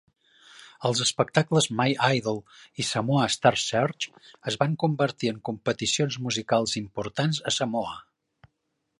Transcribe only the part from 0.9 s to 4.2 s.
espectacles "My Idol" i "Samoa Star Search"